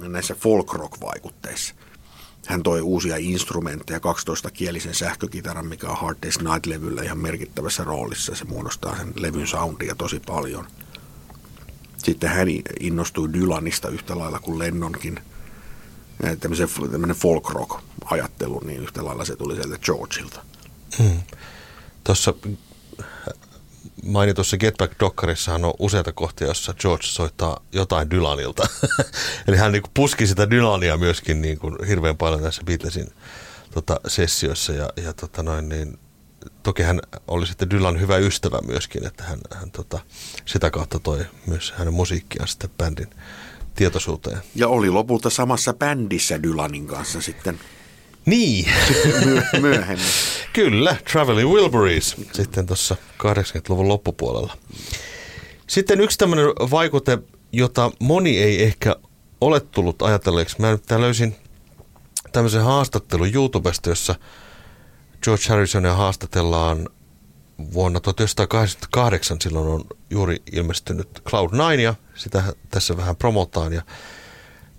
[0.00, 1.74] näissä folk rock-vaikutteissa.
[2.46, 8.34] Hän toi uusia instrumentteja, 12-kielisen sähkökitaran, mikä on Hard Day's Night-levyllä ihan merkittävässä roolissa.
[8.34, 10.66] Se muodostaa sen levyn soundia tosi paljon.
[11.96, 12.48] Sitten hän
[12.80, 15.20] innostui Dylanista yhtä lailla kuin Lennonkin.
[16.40, 20.44] Tämmöinen folk rock ajattelu, niin yhtä lailla se tuli sieltä Georgeilta.
[20.98, 21.22] Hmm.
[22.04, 22.34] Tuossa
[24.04, 28.68] mainitussa Get Back-dokkarissahan on useita kohtia, jossa George soittaa jotain Dylanilta.
[29.48, 33.06] Eli hän niin puski sitä Dylania myöskin niin kuin hirveän paljon tässä Beatlesin
[33.74, 34.72] tota, sessioissa.
[34.72, 35.98] Ja, ja tota noin, niin,
[36.62, 40.00] toki hän oli sitten Dylan hyvä ystävä myöskin, että hän, hän tota,
[40.44, 43.10] sitä kautta toi myös hänen musiikkiaan sitten bändin
[43.74, 44.38] tietoisuuteen.
[44.54, 47.60] Ja oli lopulta samassa bändissä Dylanin kanssa sitten
[48.26, 48.66] niin.
[49.60, 50.06] myöhemmin.
[50.52, 54.56] Kyllä, Traveling Wilburys sitten tuossa 80-luvun loppupuolella.
[55.66, 57.18] Sitten yksi tämmöinen vaikute,
[57.52, 58.96] jota moni ei ehkä
[59.40, 60.60] ole tullut ajatelleeksi.
[60.60, 61.36] Mä nyt löysin
[62.32, 64.14] tämmöisen haastattelun YouTubesta, jossa
[65.22, 66.88] George Harrisonia haastatellaan
[67.72, 69.36] vuonna 1988.
[69.40, 73.72] Silloin on juuri ilmestynyt Cloud9 ja sitä tässä vähän promotaan.
[73.72, 73.82] Ja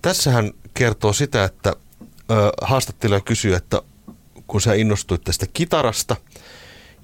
[0.02, 1.76] tässä hän kertoo sitä, että
[2.62, 3.82] haastattelija kysyi, että
[4.48, 6.16] kun sä innostuit tästä kitarasta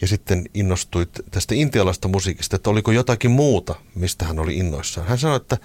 [0.01, 5.07] ja sitten innostuit tästä intialaista musiikista, että oliko jotakin muuta, mistä hän oli innoissaan.
[5.07, 5.57] Hän sanoi, että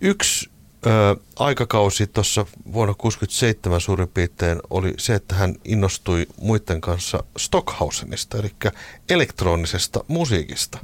[0.00, 0.50] yksi
[0.86, 2.40] ö, aikakausi tuossa
[2.72, 8.50] vuonna 1967 suurin piirtein oli se, että hän innostui muiden kanssa Stockhausenista, eli
[9.08, 10.78] elektronisesta musiikista.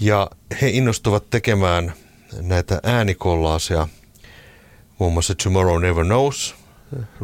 [0.00, 0.30] Ja
[0.62, 1.92] he innostuvat tekemään
[2.40, 3.88] näitä äänikollaaseja,
[4.98, 6.57] muun muassa Tomorrow Never Knows,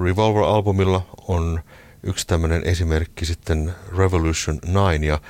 [0.04, 1.60] Revolver-albumilla on
[2.02, 5.20] yksi tämmöinen esimerkki sitten Revolution 9 ja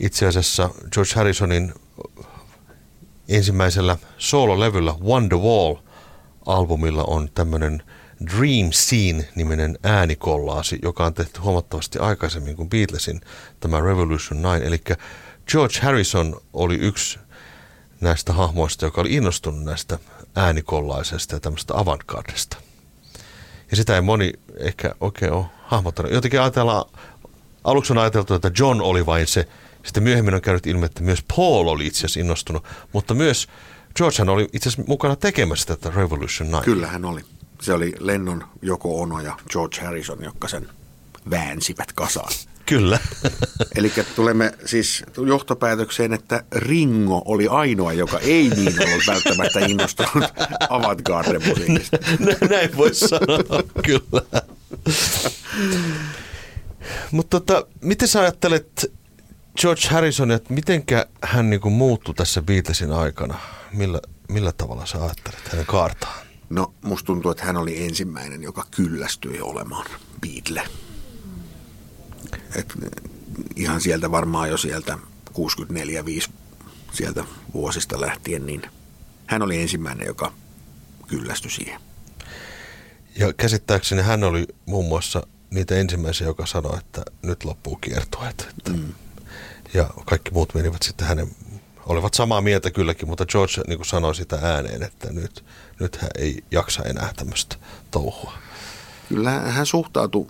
[0.00, 1.74] itse asiassa George Harrisonin
[3.28, 5.76] ensimmäisellä soololevyllä Wall
[6.46, 7.82] albumilla on tämmöinen
[8.26, 13.20] Dream Scene-niminen äänikollaasi, joka on tehty huomattavasti aikaisemmin kuin Beatlesin
[13.60, 14.62] tämä Revolution 9.
[14.62, 14.82] Eli
[15.50, 17.18] George Harrison oli yksi
[18.00, 19.98] näistä hahmoista, joka oli innostunut näistä
[20.36, 22.56] äänikollaisesta ja tämmöistä avantgardesta.
[23.70, 26.12] Ja sitä ei moni ehkä oikein ole hahmottanut.
[26.12, 26.84] Jotenkin ajatellaan,
[27.64, 29.48] aluksi on ajateltu, että John oli vain se.
[29.84, 32.64] Sitten myöhemmin on käynyt ilmi, että myös Paul oli itse asiassa innostunut.
[32.92, 33.48] Mutta myös
[33.96, 36.64] Georgehan oli itse asiassa mukana tekemässä tätä Revolution 9.
[36.64, 37.20] Kyllä hän oli.
[37.62, 40.68] Se oli Lennon, Joko Ono ja George Harrison, jotka sen
[41.30, 42.32] väänsivät kasaan.
[42.70, 42.98] Kyllä.
[43.76, 50.24] Eli tulemme siis johtopäätökseen, että Ringo oli ainoa, joka ei niin ollut välttämättä innostunut
[50.68, 51.98] avantgarde-musiikista.
[52.50, 54.42] Näin voisi sanoa, kyllä.
[57.10, 58.92] Mutta tota, miten sä ajattelet
[59.60, 63.38] George Harrison, että mitenkä hän niinku muuttui tässä Beatlesin aikana?
[63.72, 66.26] Millä, millä tavalla sä ajattelet hänen kaartaan?
[66.50, 69.86] No, musta tuntuu, että hän oli ensimmäinen, joka kyllästyi olemaan
[70.20, 70.62] Beatle.
[72.56, 72.74] Et
[73.56, 74.98] ihan sieltä varmaan jo sieltä
[75.30, 76.30] 64-5
[76.92, 78.62] sieltä vuosista lähtien, niin
[79.26, 80.32] hän oli ensimmäinen, joka
[81.06, 81.80] kyllästyi siihen.
[83.18, 88.48] Ja käsittääkseni hän oli muun muassa niitä ensimmäisiä, joka sanoi, että nyt loppuu kiertueet.
[88.58, 88.92] Että mm.
[89.74, 91.28] Ja kaikki muut menivät sitten hänen,
[91.86, 95.44] olivat samaa mieltä kylläkin, mutta George niin kuin sanoi sitä ääneen, että nyt,
[95.80, 97.56] nyt hän ei jaksa enää tämmöistä
[97.90, 98.32] touhua.
[99.08, 100.26] Kyllä hän suhtautui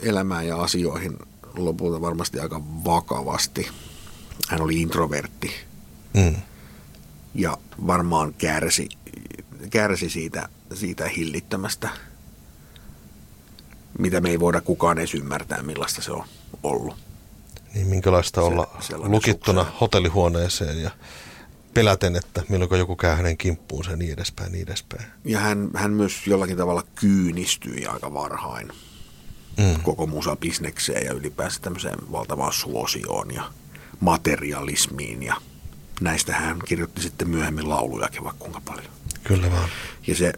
[0.00, 1.18] elämään ja asioihin
[1.56, 3.68] lopulta varmasti aika vakavasti.
[4.48, 5.50] Hän oli introvertti
[6.14, 6.36] mm.
[7.34, 8.88] ja varmaan kärsi,
[9.70, 11.88] kärsi siitä, siitä hillittömästä,
[13.98, 16.24] mitä me ei voida kukaan edes ymmärtää, millaista se on
[16.62, 16.96] ollut.
[17.74, 19.80] Niin minkälaista se, olla lukittuna sukseen.
[19.80, 20.90] hotellihuoneeseen ja
[21.74, 25.06] peläten, että milloin joku käy hänen kimppuunsa ja niin edespäin, niin edespäin.
[25.24, 28.72] Ja hän, hän myös jollakin tavalla kyynistyi aika varhain
[29.56, 29.82] mm.
[29.82, 33.50] koko musabisnekseen ja ylipäänsä tämmöiseen valtavaan suosioon ja
[34.00, 35.36] materialismiin ja
[36.00, 38.92] näistä hän kirjoitti sitten myöhemmin laulujakin vaikka kuinka paljon.
[39.24, 39.68] Kyllä vaan.
[40.06, 40.32] Ja se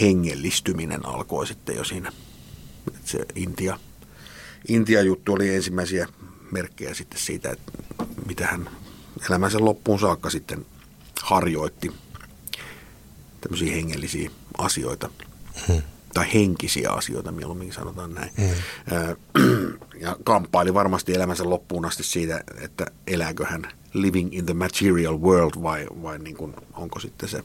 [0.00, 2.12] hengellistyminen alkoi sitten jo siinä.
[3.04, 3.78] Se Intia,
[4.68, 6.08] Intia-juttu oli ensimmäisiä
[6.50, 7.72] merkkejä sitten siitä, että
[8.26, 8.70] mitä hän
[9.30, 10.66] elämänsä loppuun saakka sitten
[11.22, 11.92] harjoitti
[13.40, 15.10] tämmöisiä hengellisiä asioita.
[15.68, 15.82] Hmm
[16.14, 18.30] tai henkisiä asioita, mieluummin sanotaan näin.
[18.36, 18.46] Mm.
[20.00, 25.62] Ja kamppaili varmasti elämänsä loppuun asti siitä, että elääkö hän living in the material world
[25.62, 27.44] vai, vai niin kuin, onko sitten se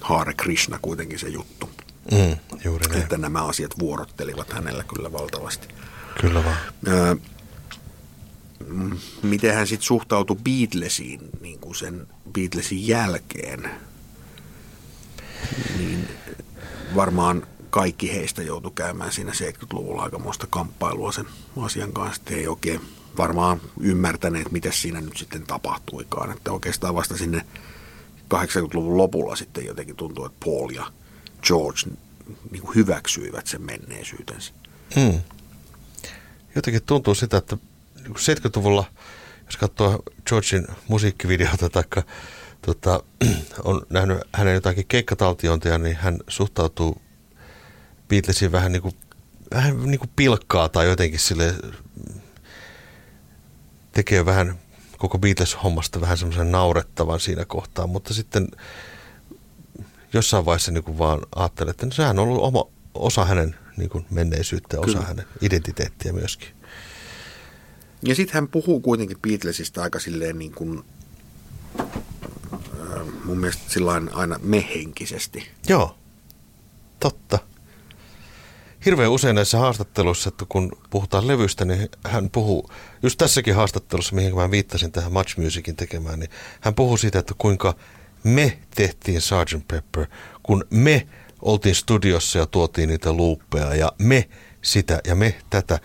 [0.00, 1.70] Hare Krishna kuitenkin se juttu.
[2.10, 3.02] Mm, juuri näin.
[3.02, 5.68] Että nämä asiat vuorottelivat hänellä kyllä valtavasti.
[6.20, 6.56] Kyllä vaan.
[6.88, 7.16] Öö,
[9.22, 13.70] miten hän sitten suhtautui Beatlesiin niin kuin sen Beatlesin jälkeen,
[15.78, 16.08] niin
[16.94, 22.22] varmaan kaikki heistä joutui käymään siinä 70-luvulla aikamoista kamppailua sen asian kanssa.
[22.22, 22.80] Että ei oikein
[23.16, 26.32] varmaan ymmärtäneet, mitä siinä nyt sitten tapahtuikaan.
[26.32, 27.46] Että oikeastaan vasta sinne
[28.34, 30.92] 80-luvun lopulla sitten jotenkin tuntui, että Paul ja
[31.42, 31.80] George
[32.50, 34.52] niin kuin hyväksyivät sen menneisyytensä.
[34.96, 35.20] Hmm.
[36.54, 37.56] jotenkin tuntuu sitä, että
[38.08, 38.84] 70-luvulla,
[39.46, 41.84] jos katsoo Georgein musiikkivideota tai
[42.66, 43.02] tota,
[43.64, 47.02] on nähnyt hänen jotakin keikkataltiointia, niin hän suhtautuu
[48.12, 48.94] Beatlesiin vähän niin kuin,
[49.54, 51.54] vähän niin kuin pilkkaa tai jotenkin sille
[53.92, 54.58] tekee vähän
[54.98, 58.48] koko Beatles-hommasta vähän semmoisen naurettavan siinä kohtaa, mutta sitten
[60.12, 63.90] jossain vaiheessa niin kuin vaan ajattelee, että no, sehän on ollut oma, osa hänen niin
[63.90, 65.06] kuin menneisyyttä ja osa Kyllä.
[65.06, 66.48] hänen identiteettiä myöskin.
[68.02, 70.82] Ja sitten hän puhuu kuitenkin Beatlesista aika silleen niin kuin,
[71.80, 71.86] äh,
[73.24, 75.48] mun mielestä sillain aina mehenkisesti.
[75.68, 75.96] Joo,
[77.00, 77.38] totta.
[78.84, 82.70] Hirveän usein näissä haastatteluissa, että kun puhutaan levystä, niin hän puhuu,
[83.02, 87.34] just tässäkin haastattelussa, mihin mä viittasin tähän Much Musicin tekemään, niin hän puhuu siitä, että
[87.38, 87.74] kuinka
[88.24, 89.68] me tehtiin Sgt.
[89.68, 90.06] Pepper,
[90.42, 91.06] kun me
[91.42, 94.28] oltiin studiossa ja tuotiin niitä luuppeja ja me
[94.62, 95.78] sitä ja me tätä.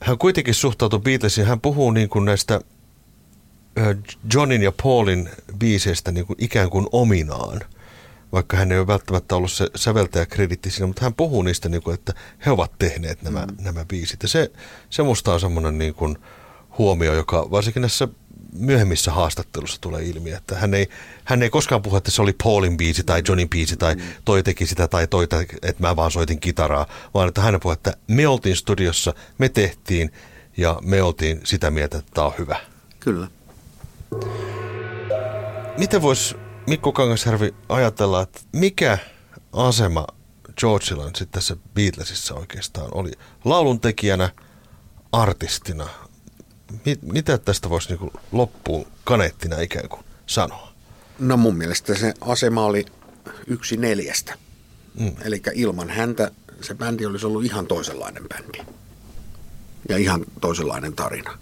[0.00, 2.60] Hän kuitenkin suhtautui Beatlesiin, hän puhuu niin kuin näistä
[4.34, 7.60] Johnin ja Paulin biiseistä niin kuin ikään kuin ominaan,
[8.32, 11.94] vaikka hän ei ole välttämättä ollut se säveltäjäkreditti siinä, mutta hän puhuu niistä, niin kuin,
[11.94, 12.14] että
[12.46, 13.64] he ovat tehneet nämä, mm.
[13.64, 14.22] nämä biisit.
[14.22, 14.52] Ja se,
[14.90, 16.18] se musta on semmoinen niin kuin
[16.78, 18.08] huomio, joka varsinkin näissä
[18.52, 20.88] myöhemmissä haastattelussa tulee ilmi, että hän ei,
[21.24, 24.02] hän ei koskaan puhu, että se oli Paulin biisi tai Johnin biisi tai mm.
[24.24, 25.24] toi teki sitä tai toi,
[25.62, 30.12] että mä vaan soitin kitaraa, vaan että hän puhuu, että me oltiin studiossa, me tehtiin
[30.56, 32.56] ja me oltiin sitä mieltä, että tämä on hyvä.
[33.00, 33.28] Kyllä.
[35.78, 36.34] Miten voisi
[36.66, 38.98] Mikko Kangasjärvi ajatella, että mikä
[39.52, 40.06] asema
[40.60, 43.12] Georgeilla sitten tässä Beatlesissa oikeastaan oli?
[43.44, 44.30] Lauluntekijänä,
[45.12, 45.88] artistina,
[46.84, 50.72] mit, mitä tästä voisi niin loppuun kaneettina ikään kuin sanoa?
[51.18, 52.86] No mun mielestä se asema oli
[53.46, 54.34] yksi neljästä.
[55.00, 55.12] Mm.
[55.24, 58.72] Eli ilman häntä se bändi olisi ollut ihan toisenlainen bändi.
[59.88, 61.38] Ja ihan toisenlainen tarina.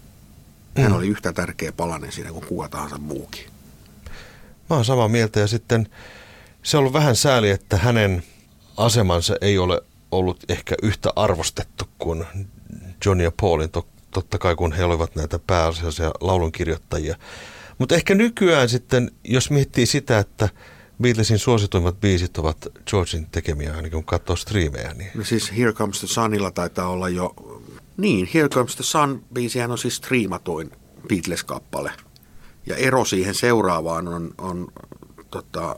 [0.77, 0.97] Hän mm.
[0.97, 3.54] oli yhtä tärkeä palanen siinä kuin kuka tahansa muukin.
[4.71, 5.89] Mä oon samaa mieltä ja sitten
[6.63, 8.23] se on ollut vähän sääli, että hänen
[8.77, 12.25] asemansa ei ole ollut ehkä yhtä arvostettu kuin
[13.05, 13.71] Johnny ja Paulin
[14.11, 17.17] totta kai kun he olivat näitä pääasiallisia laulunkirjoittajia.
[17.79, 20.49] Mutta ehkä nykyään sitten, jos miettii sitä, että
[21.03, 24.95] Beatlesin suosituimmat biisit ovat Georgein tekemiä, ainakin kun katsoo striimejä.
[24.95, 25.11] Niin...
[25.15, 27.35] No siis Here Comes the Sunilla taitaa olla jo...
[27.97, 30.71] Niin, Here Comes the Sun biisihän on siis striimatuin
[31.09, 31.93] Beatles-kappale.
[32.67, 34.69] Ja ero siihen seuraavaan on, on
[35.31, 35.77] tota,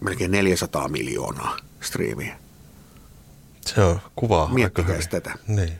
[0.00, 2.38] melkein 400 miljoonaa striimiä.
[3.66, 5.34] Se on kuvaa Miettikää tätä.
[5.48, 5.72] Niin.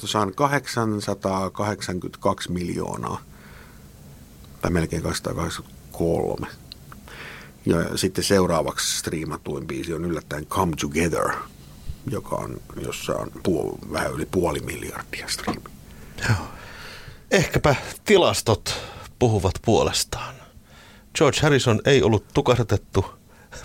[0.00, 3.20] The Sun 882 miljoonaa.
[4.62, 6.46] Tai melkein 283.
[7.66, 11.30] Ja sitten seuraavaksi striimatuin biisi on yllättäen Come Together,
[12.10, 15.64] joka on, jossa on puol- vähän yli puoli miljardia striimi.
[16.28, 16.36] Joo.
[17.30, 18.74] Ehkäpä tilastot
[19.22, 20.34] puhuvat puolestaan.
[21.18, 23.04] George Harrison ei ollut tukahdutettu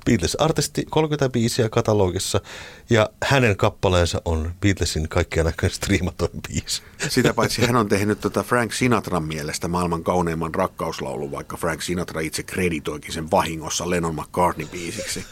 [0.06, 2.42] Beatles-artisti 35 katalogissa
[2.90, 6.82] ja hänen kappaleensa on Beatlesin kaikkien näköinen striimaton biisi.
[7.10, 12.22] Sitä paitsi hän on tehnyt tota Frank Sinatran mielestä maailman kauneimman rakkauslaulu, vaikka Frank Sinatra
[12.22, 15.24] itse kreditoikin sen vahingossa Lennon McCartney-biisiksi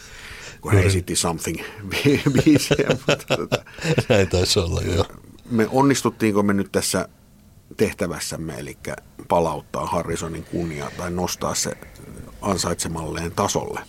[0.60, 1.60] kun hän esitti Something
[2.32, 2.88] biisiä.
[2.88, 3.64] Mutta, tota,
[4.08, 5.04] Näin taisi olla, joo.
[5.50, 7.08] Me onnistuttiinko me nyt tässä
[7.76, 8.78] tehtävässämme, eli
[9.28, 11.72] palauttaa Harrisonin kunnia tai nostaa se
[12.42, 13.80] ansaitsemalleen tasolle?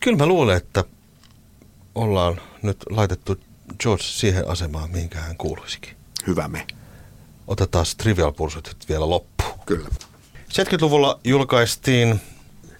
[0.00, 0.84] Kyllä mä luulen, että
[1.94, 3.36] ollaan nyt laitettu
[3.78, 5.96] George siihen asemaan, mihinkä hän kuuluisikin.
[6.26, 6.66] Hyvä me.
[7.46, 9.58] Otetaan Trivial Pursuit vielä loppuun.
[9.66, 9.88] Kyllä.
[10.48, 12.20] 70-luvulla julkaistiin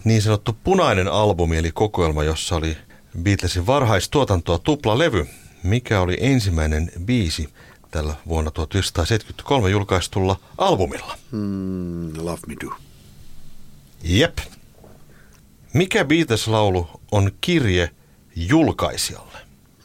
[0.05, 2.77] niin sanottu punainen albumi, eli kokoelma, jossa oli
[3.23, 5.27] Beatlesin varhaistuotantoa tuplalevy,
[5.63, 7.49] mikä oli ensimmäinen biisi
[7.95, 11.19] tällä vuonna 1973 julkaistulla albumilla.
[11.31, 12.77] Mm, love me do.
[14.03, 14.39] Jep.
[15.73, 17.91] Mikä Beatles-laulu on kirje
[18.37, 19.39] julkaisijalle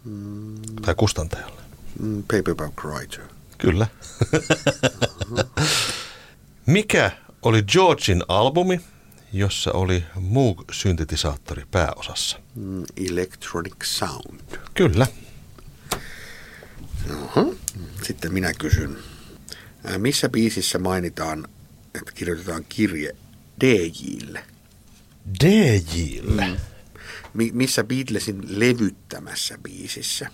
[0.05, 0.55] mm.
[0.81, 1.61] tai kustantajalle?
[1.99, 3.23] Mm, Paperback Writer.
[3.57, 3.87] Kyllä.
[6.65, 8.81] Mikä oli Georgin albumi,
[9.33, 12.39] jossa oli Moog-syntetisaattori pääosassa?
[12.55, 14.39] Mm, Electronic Sound.
[14.73, 15.07] Kyllä.
[17.11, 17.57] Uh-huh.
[18.03, 18.97] Sitten minä kysyn,
[19.97, 21.47] missä biisissä mainitaan,
[21.95, 23.15] että kirjoitetaan kirje
[23.61, 24.43] DJille?
[25.43, 26.47] DJille?
[26.47, 26.57] Mm.
[27.33, 30.31] Mi- missä Beatlesin levyttämässä biisissä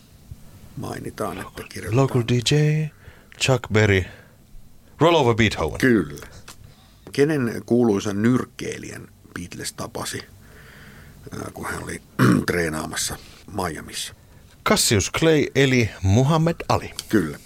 [0.78, 2.04] mainitaan, että kirjoitetaan.
[2.04, 2.86] Local DJ,
[3.42, 4.04] Chuck Berry,
[5.00, 5.80] Roll Over Beethoven.
[5.80, 6.28] Kyllä.
[7.12, 9.08] Kenen kuuluisan nyrkkeilijän
[9.40, 10.22] Beatles tapasi,
[11.54, 12.02] kun hän oli
[12.48, 13.18] treenaamassa
[13.54, 14.14] Miamiissa?
[14.70, 16.92] Cassius Clay eli Muhammad Ali.
[17.10, 17.38] Kyllä.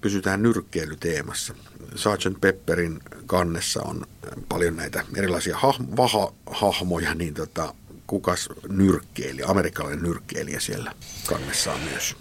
[0.00, 1.54] pysytään nyrkkeilyteemassa.
[1.94, 2.40] Sgt.
[2.40, 4.06] Pepperin kannessa on
[4.48, 7.74] paljon näitä erilaisia hah- vaha-hahmoja, niin tota,
[8.06, 10.92] kukas nyrkkeilijä, amerikkalainen nyrkkeilijä siellä
[11.26, 12.16] kannessa on myös?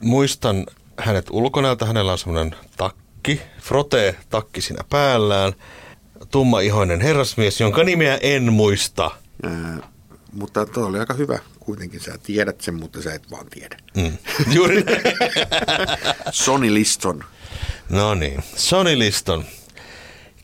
[0.00, 0.66] Muistan
[0.98, 1.86] hänet ulkonäöltä.
[1.86, 5.52] Hänellä on semmoinen takki, frote-takki siinä päällään.
[6.30, 9.10] Tummaihoinen herrasmies, jonka nimeä en muista.
[9.42, 9.78] Ää,
[10.36, 12.00] mutta tuo oli aika hyvä kuitenkin.
[12.00, 13.76] Sä tiedät sen, mutta sä et vaan tiedä.
[13.96, 14.12] Mm.
[14.54, 14.84] Juuri
[16.30, 17.24] Sonny Liston.
[17.88, 19.44] No niin, Sonny Liston.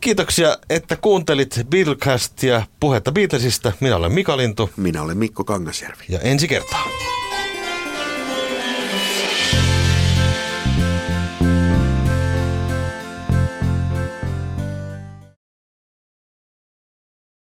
[0.01, 3.73] Kiitoksia, että kuuntelit Beatlecastia puhetta Beatlesista.
[3.81, 4.71] Minä olen Mika Lintu.
[4.77, 6.05] Minä olen Mikko Kangasjärvi.
[6.09, 6.85] Ja ensi kertaa.